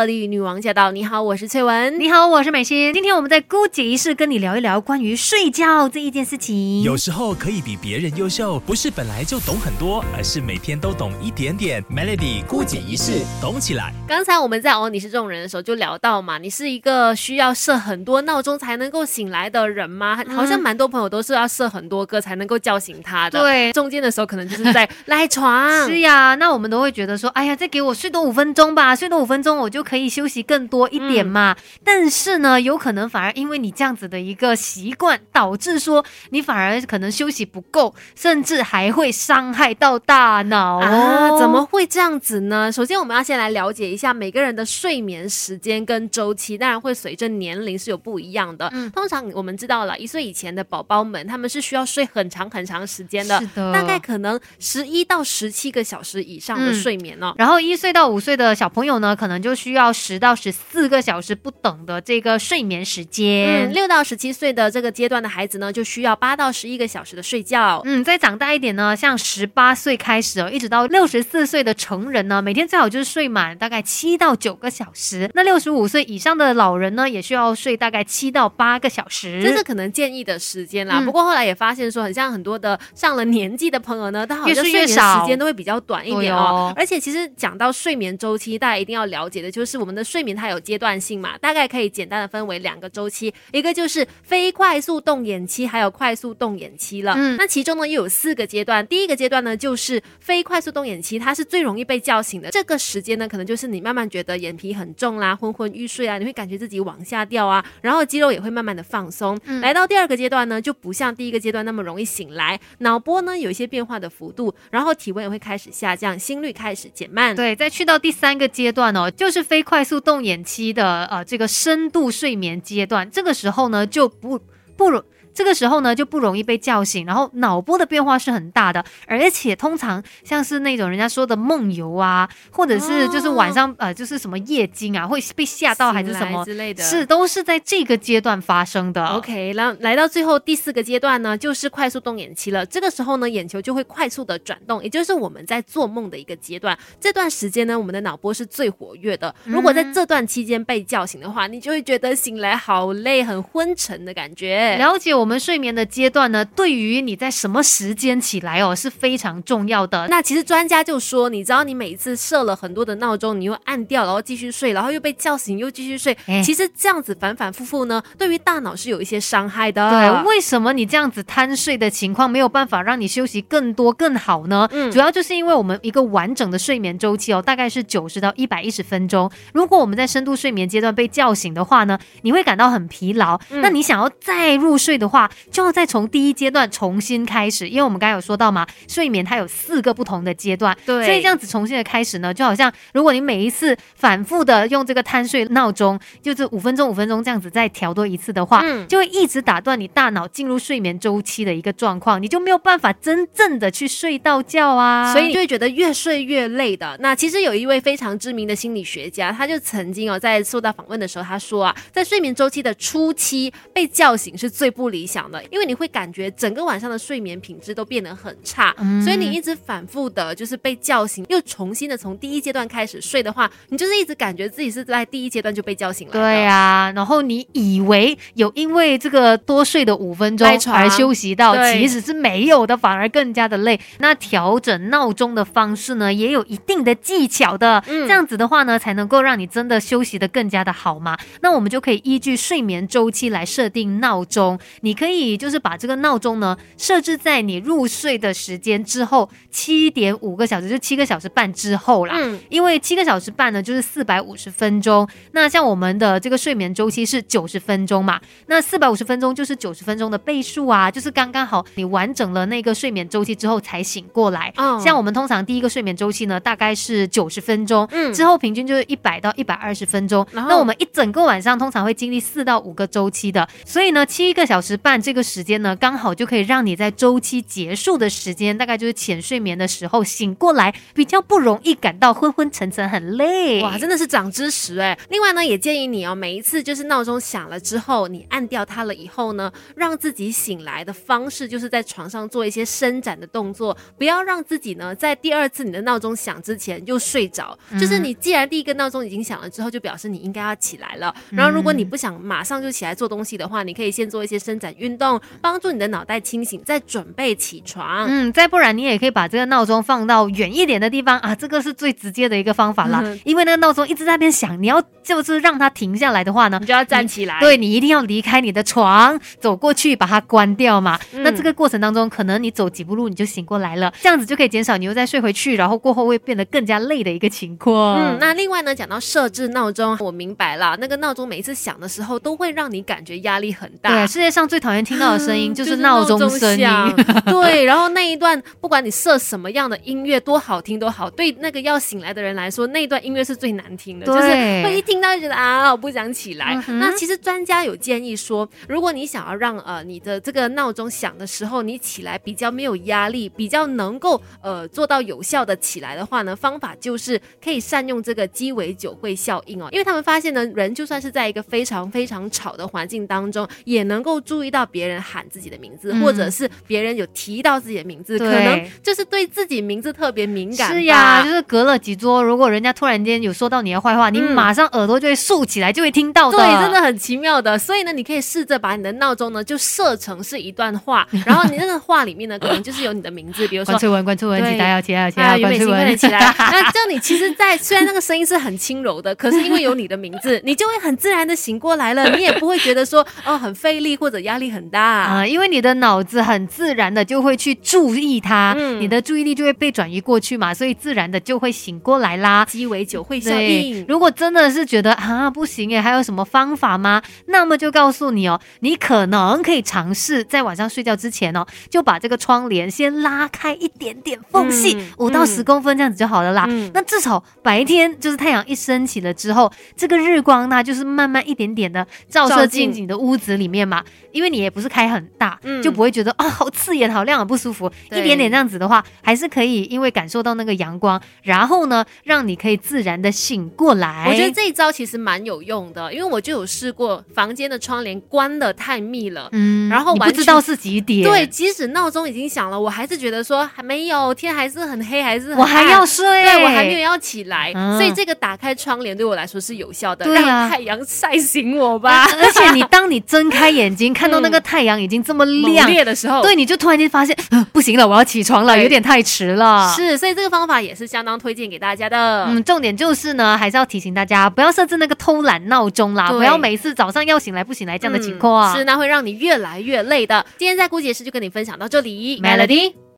[0.00, 0.92] Melody 女王驾到！
[0.92, 2.00] 你好，我是翠文。
[2.00, 2.94] 你好，我是美心。
[2.94, 6.80] 今天我们在姑姐仪式跟你聊一聊关于睡觉这一件事情。
[6.80, 11.84] 有时候可以比别人优秀，不是本来就懂很多，而是每天都懂一点点。
[11.94, 13.92] Melody 姑姐仪式，懂起来。
[14.08, 20.18] 刚才我们在哦你是这种人的时候就聊到嘛，你是一个需要设很多闹钟才能够醒来的人吗？
[20.34, 23.38] 好像蛮多朋友都是要设很多个才能够叫醒他的。
[23.38, 25.86] 对中间的时候可能就是在 赖床。
[25.86, 31.56] 是呀，那我们都会觉得说，哎呀，再给我睡多五分钟吧，睡多五分钟我就可以休息更多一点嘛。
[31.82, 41.36] 但是呢，有可能反而因为你这样子的一个习惯，导致说你反而可能休息不够，甚至还会伤害到大脑啊？
[41.40, 42.70] 怎么会这样子呢？
[42.70, 48.70] 首先，我们要先来了解一下每个人的睡眠时间跟周期，当然会随着年龄是有不一样的。
[48.72, 57.34] 嗯，通常我们知道了一岁以前的宝宝们，他们是需要睡很长很长时间的，是的大概可能十一到十七个小时以上的睡眠哦。
[57.38, 63.68] 然后一岁到五岁的小朋友呢，可能就需要十到十四个小时不等的这个睡眠时间。
[63.68, 67.82] 嗯，六到十七岁的这个阶段的孩子呢，就需要八到十一个小时的睡觉。
[67.84, 75.30] 嗯，再长大一点呢，像十八岁开始哦，一直到六十四岁的成人呢，每天最好就是睡满大概七到九个小时。
[75.34, 79.42] 那六十五岁以上的老人呢，也需要睡大概七到八个小时。
[79.42, 80.98] 这是可能建议的时间啦。
[80.98, 86.72] 嗯不过后来也发现说，很像很多的上了年纪的朋友呢，他好像越睡睡眠时间都会比较短一点哦。
[86.76, 97.14] 而且其实讲到睡眠周期，大家一定要了解的就是我们的睡眠它有阶段性嘛，大概可以简单的分为两个周期，一个就是非快速动眼期，还有快速动眼期了。
[97.16, 102.50] 嗯那其中呢又有四个阶段，第一个阶段呢就是非快速动眼期，它是最容易被叫醒的。
[102.50, 109.38] 这个时间呢，可能就是你慢慢觉得眼皮很重啦，昏昏欲睡啊，你会感觉自己往下掉啊，然后肌肉也会慢慢的放松。
[109.46, 117.34] 嗯来到第二个阶段呢，就不像第一个阶段那么容易醒来，脑波呢有一些变化的幅度，然后体温也会开始下降，心率开始减慢。
[117.36, 124.40] 对，再去到第三个阶段哦，就是非快速动眼期的呃这个深度睡眠阶段，这个时候呢就不
[124.76, 125.02] 不如。
[125.34, 139.04] 这个时候呢就不容易被叫醒，然后脑波的变化是很大的，而且通常像是那种人家说的梦游啊，或者是就是晚上、呃就是什么夜惊啊，会被吓到还是什么之类的，是都是在这个阶段发生的。
[139.06, 142.64] OK，然后来到最后第四个阶段呢，就是快速动眼期了。
[142.66, 146.78] 这个时候呢，眼球就会快速的转动，也就是我们在做梦的一个阶段。
[147.00, 149.34] 这段时间呢，我们的脑波是最活跃的。
[149.44, 154.76] 如果在这段期间被叫醒的话，你就会觉得醒来好累、很昏沉的感觉。
[154.76, 160.08] 了解我们睡眠的阶段呢，对于你在什么时间起来哦是非常重要的。
[160.08, 169.90] 那其实专家就说，你知道你每一次设了很多的闹钟，你又按掉，然后继续睡，然后又被叫醒，又继续睡，哎其实这样子反反复复呢，对于大脑是有一些伤害的。
[169.90, 174.66] 对，为什么你这样子贪睡的情况没有办法让你休息更多更好呢？
[174.72, 179.30] 嗯主要就是因为我们一个完整的睡眠周期哦，大概是九十到一百一十分钟。
[179.52, 183.38] 如果我们在深度睡眠阶段被叫醒的话呢，你会感到很疲劳。
[183.50, 205.12] 嗯那你想要再入睡的话，就要再从第一阶段重新开始，因为我们刚才有说到嘛，睡眠它有四个不同的阶段，对所以这样子重新的开始呢，就好像如果你每一次反复的用这个贪睡闹钟，就是五分钟五分钟这样子再调多一次的话，嗯就会一直打断你大脑进入睡眠周期的一个状况，你就没有办法真正的去睡到觉啊。
[205.12, 206.96] 所以你就会觉得越睡越累的。
[207.00, 226.12] 那其实有一位非常知名的心理学家，他就曾经哦在受到访问的时候，他说啊，在睡眠周期的初期被叫醒是最不理想的，因为你会感觉整个晚上的睡眠品质都变得很差，嗯所以你一直反复的就是被叫醒，又重新的从第一阶段开始睡的话，你就是一直感觉自己是在第一阶段就被叫醒了。
[226.12, 233.78] 对啊，然后你以为有因为这个多睡的五分钟而休息到，其实是没有的，反而更加的累。
[233.98, 241.16] 那调整闹钟的方式呢，也有一定的技巧的，嗯这样子的话呢，才能够让你真的休息的更加的好嘛。
[241.40, 252.14] 那我们就可以依据睡眠周期来设定闹钟，你可以就是把这个闹钟呢设置在你入睡的时间之后七点五个小时，就七个小时半之后啦。
[252.16, 255.08] 嗯，因为七个小时半呢，就是四百五十分钟。
[255.32, 264.52] 那像我们的这个睡眠周期是九十分钟嘛，那四百五十分钟就是九十分钟的倍数啊，就是刚刚好你完整了那个睡眠周期之后才醒过来。
[264.56, 270.26] 哦像我们通常第一个睡眠周期呢，大概是九十分钟，嗯之后平均就是一百到一百二十分钟。
[270.32, 283.62] 那我们一整个晚上通常会经历四到五个周期的，所以呢，七个小时半这个时间呢，刚好就可以让你在周期结束的时间，大概就是浅睡眠的时候醒过来，比较不容易感到昏昏沉沉、很累。
[283.62, 284.98] 哇，真的是长知识哎！
[285.10, 297.58] 另外呢，也建议你哦，每一次就是闹钟响了之后，你按掉它了以后呢，让自己醒来的方式就是在床上做一些伸展的动作，不要让自己呢在第二次你的闹钟响之前又睡着。
[297.78, 301.14] 就是你既然第一个闹钟已经响了之后，就表示你应该要起来了。
[301.30, 308.06] 然后如果你不想马上就起来做东西的话，你可以先做一些伸展运动，帮助你的脑袋清醒，再准备起床。
[308.08, 313.02] 嗯，再不然你也可以把这个闹钟放到远一点的地方啊，这个是最直接的一个方法啦。
[313.24, 317.40] 因为那个闹钟一直在那边响，你要就是让它停下来的话呢，你就要站起来。
[317.40, 320.98] 对你一定要离开你的床，走过去把它关掉嘛。
[321.12, 327.98] 那这个过程当中，可能你走几步路你就醒过来了，这样子就可以减少你又再睡回去，然后过后会变得更加累的一个情况。
[327.98, 333.90] 嗯，那另外呢，讲到设置闹钟，我明白了，那个闹钟每一次响的时候，都会让你感觉压力很大。
[333.90, 336.66] 对，世界上最讨厌听到的声音 就是闹钟声音。
[337.26, 344.28] 对，然后那一段不管你设什么样的音乐，多好听都好，对那个要醒来的人来说，那一段音乐是最难听的，就是
[344.62, 346.62] 会一听到就觉得啊，我不想起来。
[346.68, 370.72] 那其实专家有建议说，如果你想要让呃你的这个闹钟响的时候，你起来比较没有压力，比较能够呃做到有效的起来的话呢，方法就是可以善用这个鸡尾酒会效应哦，因为他们发现呢，人就算是在一个非常非常吵的环境当中，也能够注意到别人喊自己的名字，或者是别人有提到自己的名字，可能就是对自己名字特别敏感。
[370.72, 376.38] 是呀，就是隔了几桌，如果人家突然间有说到你的坏话，你马上耳朵就会竖起来，就会听到的。
[376.38, 377.58] 对，真的很奇妙的。
[377.58, 386.18] 所以呢，你可以试着把你的闹钟呢就设成是一段话， 然后你那个话里面呢可能就是有你的名字，比如说关翠文，关翠文，起来要起来，起来，关翠文，起来。
[386.38, 402.44] 那这样你其实，在虽然那个声音是很轻柔的，可是因为有你的名字，你就会很自然的醒过来了，你也不会觉得说哦很费力或者压力很大啊，因为你的脑子很自然的就会去注意它，你的注意力就会被转移过去嘛，所以自然的就会醒过来啦。
[402.44, 403.84] 鸡尾酒会效应。
[403.88, 407.02] 如果真的是觉得啊不行诶，还有什么方法吗？
[407.26, 416.48] 那么就告诉你哦，你可能可以尝试在晚上睡觉之前哦，就把这个窗帘先拉开一点点缝隙，五到十公分这样子就好了啦。
[416.72, 423.82] 那至少白天就是太阳一升起了之后，这个日光它就是慢慢一点点的照射进你的屋子里面嘛，
[424.12, 427.70] 因为你也不是开很大，就不会觉得啊好刺眼、好亮、不舒服。
[427.90, 434.06] 一点点这样子的话，还是可以因为感受到那个阳光，然后呢让你可以自然的醒过来。
[434.08, 441.02] 我觉得这一招其实蛮有用的，因为我就有试过房间的窗帘关的太密了，嗯，然后不知道是几点。
[441.08, 452.04] 对，即使闹钟已经响了，我还是觉得说还没有天，还是很黑，还是我还要睡，对我还没有要起来，所以这个打开窗帘对我来说是有效的，让太阳晒醒我吧。
[452.04, 457.16] 而且你当你睁开眼睛 看到那个太阳已经这么亮烈的时候，对，你就突然间发现
[457.52, 459.72] 不行了，我要起床了，有点太迟了。
[459.76, 462.26] 是，所以这个方法也是相当推荐给大家的。
[462.28, 470.24] 嗯，重点就是呢，还是要提醒大家不要设置那个偷懒闹钟啦，不要每次早上要醒来不醒来这样的情况，是那会让你越来越累的。
[470.38, 472.80] 今天在姑姐师就跟你分享到这里，Melody。